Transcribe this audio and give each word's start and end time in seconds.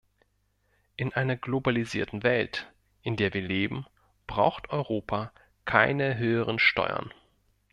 In 0.95 1.13
einer 1.13 1.35
globalisierten 1.35 2.23
Welt, 2.23 2.73
in 3.03 3.17
der 3.17 3.35
wir 3.35 3.43
leben, 3.43 3.85
braucht 4.25 4.71
Europa 4.71 5.31
keine 5.65 6.17
höheren 6.17 6.57
Steuern. 6.57 7.13